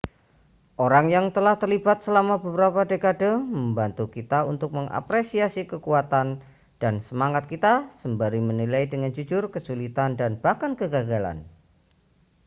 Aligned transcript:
orang 0.85 1.05
yang 1.15 1.25
telah 1.35 1.55
terlibat 1.61 1.97
selama 2.05 2.35
beberapa 2.45 2.81
dekade 2.91 3.31
membantu 3.59 4.03
kita 4.15 4.39
untuk 4.53 4.69
mengapresiasi 4.77 5.61
kekuatan 5.71 6.27
dan 6.81 6.93
semangat 7.07 7.43
kita 7.51 7.73
sembari 7.99 8.39
menilai 8.49 8.83
dengan 8.93 9.11
jujur 9.17 9.43
kesulitan 9.53 10.11
dan 10.19 10.31
bahkan 10.43 10.71
kegagalan 10.79 11.37